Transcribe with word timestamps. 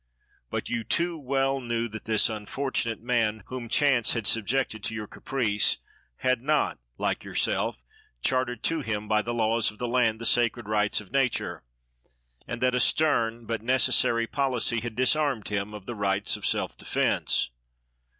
But 0.49 0.67
you 0.67 0.83
too 0.83 1.15
well 1.15 1.61
knew 1.61 1.87
that 1.89 2.05
this 2.05 2.27
unfortunate 2.27 3.03
man, 3.03 3.43
whom 3.49 3.69
chance 3.69 4.13
had 4.13 4.25
subjected 4.25 4.83
to 4.85 4.95
your 4.95 5.05
caprice, 5.05 5.77
had 6.15 6.41
not, 6.41 6.79
like 6.97 7.23
yourself, 7.23 7.83
chartered 8.23 8.63
to 8.63 8.81
him 8.81 9.07
by 9.07 9.21
the 9.21 9.31
laws 9.31 9.69
of 9.69 9.77
the 9.77 9.87
land 9.87 10.19
the 10.19 10.25
sacred 10.25 10.67
rights 10.67 11.01
of 11.01 11.11
nature; 11.11 11.61
and 12.47 12.61
that 12.61 12.73
a 12.73 12.79
stern, 12.79 13.45
but 13.45 13.61
necessary 13.61 14.25
policy, 14.25 14.79
had 14.79 14.95
disarmed 14.95 15.49
him 15.49 15.71
of 15.71 15.85
the 15.85 15.93
rights 15.93 16.35
of 16.35 16.47
self 16.47 16.75
defence. 16.77 17.51